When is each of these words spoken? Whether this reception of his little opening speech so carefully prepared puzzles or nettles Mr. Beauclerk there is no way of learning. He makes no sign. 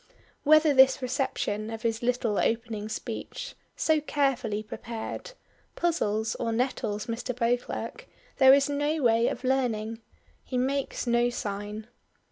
Whether 0.43 0.73
this 0.73 1.03
reception 1.03 1.69
of 1.69 1.83
his 1.83 2.01
little 2.01 2.39
opening 2.39 2.89
speech 2.89 3.53
so 3.75 4.01
carefully 4.01 4.63
prepared 4.63 5.33
puzzles 5.75 6.33
or 6.39 6.51
nettles 6.51 7.05
Mr. 7.05 7.35
Beauclerk 7.37 8.07
there 8.37 8.51
is 8.51 8.67
no 8.67 9.03
way 9.03 9.27
of 9.27 9.43
learning. 9.43 10.01
He 10.43 10.57
makes 10.57 11.05
no 11.05 11.29
sign. 11.29 11.85